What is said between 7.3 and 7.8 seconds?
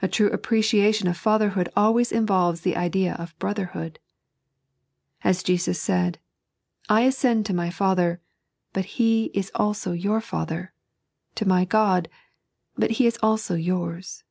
to My